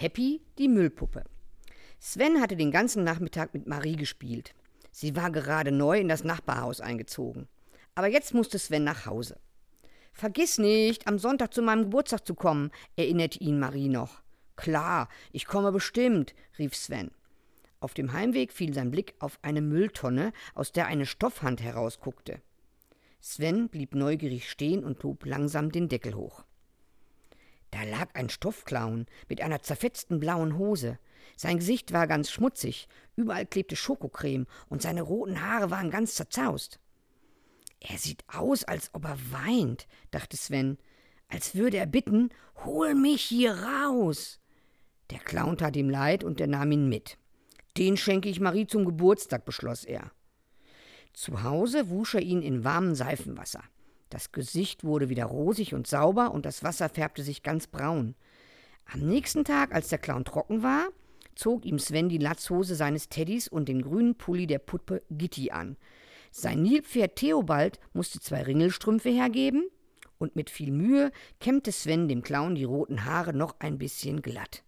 Happy, 0.00 0.40
die 0.56 0.68
Müllpuppe. 0.68 1.24
Sven 1.98 2.40
hatte 2.40 2.56
den 2.56 2.70
ganzen 2.70 3.04
Nachmittag 3.04 3.52
mit 3.52 3.66
Marie 3.66 3.96
gespielt. 3.96 4.54
Sie 4.90 5.14
war 5.14 5.30
gerade 5.30 5.72
neu 5.72 6.00
in 6.00 6.08
das 6.08 6.24
Nachbarhaus 6.24 6.80
eingezogen. 6.80 7.48
Aber 7.94 8.06
jetzt 8.06 8.32
musste 8.32 8.58
Sven 8.58 8.82
nach 8.82 9.04
Hause. 9.04 9.38
Vergiss 10.14 10.56
nicht, 10.56 11.06
am 11.06 11.18
Sonntag 11.18 11.52
zu 11.52 11.60
meinem 11.60 11.82
Geburtstag 11.82 12.26
zu 12.26 12.34
kommen, 12.34 12.70
erinnerte 12.96 13.40
ihn 13.40 13.58
Marie 13.58 13.90
noch. 13.90 14.22
Klar, 14.56 15.10
ich 15.32 15.44
komme 15.44 15.70
bestimmt, 15.70 16.34
rief 16.58 16.74
Sven. 16.74 17.10
Auf 17.78 17.92
dem 17.92 18.14
Heimweg 18.14 18.54
fiel 18.54 18.72
sein 18.72 18.90
Blick 18.90 19.16
auf 19.18 19.38
eine 19.42 19.60
Mülltonne, 19.60 20.32
aus 20.54 20.72
der 20.72 20.86
eine 20.86 21.04
Stoffhand 21.04 21.60
herausguckte. 21.60 22.40
Sven 23.20 23.68
blieb 23.68 23.94
neugierig 23.94 24.48
stehen 24.48 24.82
und 24.82 25.04
hob 25.04 25.26
langsam 25.26 25.70
den 25.70 25.90
Deckel 25.90 26.14
hoch. 26.14 26.46
Da 27.80 27.86
lag 27.86 28.14
ein 28.14 28.28
Stoffclown 28.28 29.06
mit 29.30 29.40
einer 29.40 29.62
zerfetzten 29.62 30.20
blauen 30.20 30.58
Hose. 30.58 30.98
Sein 31.34 31.56
Gesicht 31.56 31.94
war 31.94 32.06
ganz 32.06 32.30
schmutzig, 32.30 32.88
überall 33.16 33.46
klebte 33.46 33.74
Schokocreme 33.74 34.46
und 34.68 34.82
seine 34.82 35.00
roten 35.00 35.40
Haare 35.40 35.70
waren 35.70 35.90
ganz 35.90 36.14
zerzaust. 36.14 36.78
Er 37.80 37.96
sieht 37.96 38.22
aus, 38.28 38.64
als 38.64 38.90
ob 38.92 39.06
er 39.06 39.16
weint, 39.30 39.88
dachte 40.10 40.36
Sven, 40.36 40.76
als 41.28 41.54
würde 41.54 41.78
er 41.78 41.86
bitten, 41.86 42.28
hol 42.66 42.94
mich 42.94 43.22
hier 43.22 43.54
raus. 43.54 44.40
Der 45.08 45.20
Clown 45.20 45.56
tat 45.56 45.74
ihm 45.74 45.88
leid 45.88 46.22
und 46.22 46.38
er 46.38 46.48
nahm 46.48 46.72
ihn 46.72 46.86
mit. 46.86 47.16
Den 47.78 47.96
schenke 47.96 48.28
ich 48.28 48.40
Marie 48.40 48.66
zum 48.66 48.84
Geburtstag, 48.84 49.46
beschloss 49.46 49.86
er. 49.86 50.12
Zu 51.14 51.44
Hause 51.44 51.88
wusch 51.88 52.14
er 52.14 52.20
ihn 52.20 52.42
in 52.42 52.62
warmem 52.62 52.94
Seifenwasser. 52.94 53.62
Das 54.10 54.32
Gesicht 54.32 54.84
wurde 54.84 55.08
wieder 55.08 55.24
rosig 55.24 55.72
und 55.72 55.86
sauber 55.86 56.32
und 56.32 56.44
das 56.44 56.62
Wasser 56.64 56.88
färbte 56.88 57.22
sich 57.22 57.42
ganz 57.42 57.68
braun. 57.68 58.16
Am 58.92 59.00
nächsten 59.00 59.44
Tag, 59.44 59.72
als 59.72 59.88
der 59.88 59.98
Clown 59.98 60.24
trocken 60.24 60.64
war, 60.64 60.88
zog 61.36 61.64
ihm 61.64 61.78
Sven 61.78 62.08
die 62.08 62.18
Latzhose 62.18 62.74
seines 62.74 63.08
Teddys 63.08 63.46
und 63.46 63.68
den 63.68 63.82
grünen 63.82 64.16
Pulli 64.16 64.48
der 64.48 64.58
Puppe 64.58 65.02
Gitti 65.10 65.52
an. 65.52 65.76
Sein 66.32 66.62
Nilpferd 66.62 67.16
Theobald 67.16 67.78
musste 67.92 68.20
zwei 68.20 68.42
Ringelstrümpfe 68.42 69.10
hergeben 69.10 69.68
und 70.18 70.34
mit 70.34 70.50
viel 70.50 70.72
Mühe 70.72 71.12
kämmte 71.38 71.70
Sven 71.70 72.08
dem 72.08 72.22
Clown 72.22 72.56
die 72.56 72.64
roten 72.64 73.04
Haare 73.04 73.32
noch 73.32 73.60
ein 73.60 73.78
bisschen 73.78 74.22
glatt. 74.22 74.64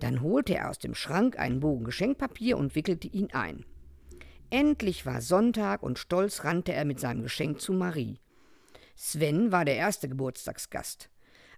Dann 0.00 0.22
holte 0.22 0.56
er 0.56 0.70
aus 0.70 0.78
dem 0.78 0.94
Schrank 0.94 1.38
einen 1.38 1.60
Bogen 1.60 1.84
Geschenkpapier 1.84 2.58
und 2.58 2.74
wickelte 2.74 3.06
ihn 3.06 3.32
ein. 3.32 3.64
Endlich 4.50 5.06
war 5.06 5.20
Sonntag 5.20 5.82
und 5.82 5.98
stolz 5.98 6.44
rannte 6.44 6.72
er 6.72 6.84
mit 6.84 7.00
seinem 7.00 7.22
Geschenk 7.22 7.60
zu 7.60 7.72
Marie. 7.72 8.18
Sven 8.96 9.52
war 9.52 9.64
der 9.64 9.76
erste 9.76 10.08
Geburtstagsgast. 10.08 11.10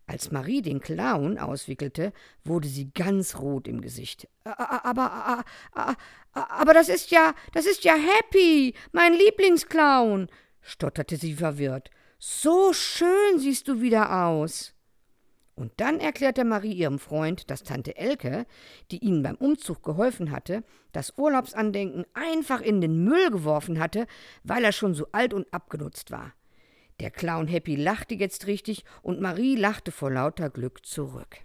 Als 0.07 0.31
Marie 0.31 0.63
den 0.63 0.81
Clown 0.81 1.39
auswickelte, 1.39 2.13
wurde 2.43 2.67
sie 2.67 2.91
ganz 2.93 3.39
rot 3.39 3.69
im 3.69 3.81
Gesicht. 3.81 4.27
Aber, 4.45 5.45
aber, 5.73 5.97
aber 6.33 6.75
das 6.75 6.89
ist 6.89 7.11
ja, 7.11 7.35
das 7.53 7.67
ist 7.67 7.85
ja 7.85 7.95
Happy, 7.95 8.75
mein 8.93 9.13
Lieblingsclown, 9.13 10.29
stotterte 10.63 11.17
sie 11.17 11.35
verwirrt. 11.35 11.91
So 12.19 12.73
schön 12.73 13.39
siehst 13.39 13.69
du 13.69 13.81
wieder 13.81 14.25
aus. 14.25 14.75
Und 15.55 15.73
dann 15.77 16.01
erklärte 16.01 16.45
Marie 16.45 16.73
ihrem 16.73 16.99
Freund, 16.99 17.51
dass 17.51 17.65
Tante 17.65 17.97
Elke, 17.97 18.47
die 18.91 19.05
ihnen 19.05 19.23
beim 19.23 19.35
Umzug 19.35 19.83
geholfen 19.83 20.31
hatte, 20.31 20.63
das 20.93 21.19
Urlaubsandenken 21.19 22.07
einfach 22.15 22.61
in 22.61 22.81
den 22.81 23.05
Müll 23.05 23.31
geworfen 23.31 23.79
hatte, 23.79 24.07
weil 24.43 24.65
er 24.65 24.73
schon 24.73 24.95
so 24.95 25.09
alt 25.13 25.35
und 25.35 25.53
abgenutzt 25.53 26.11
war. 26.13 26.33
Der 27.01 27.11
Clown 27.13 27.47
Happy 27.47 27.77
lachte 27.77 28.15
jetzt 28.15 28.47
richtig 28.47 28.85
und 29.03 29.21
Marie 29.21 29.55
lachte 29.55 29.93
vor 29.93 30.11
lauter 30.11 30.51
Glück 30.51 30.85
zurück. 30.85 31.39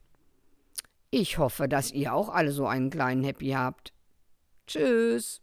Ich 1.12 1.38
hoffe, 1.38 1.68
dass 1.68 1.92
ihr 1.92 2.14
auch 2.14 2.30
alle 2.30 2.52
so 2.52 2.66
einen 2.66 2.90
kleinen 2.90 3.24
Happy 3.24 3.50
habt. 3.50 3.94
Tschüss. 4.66 5.43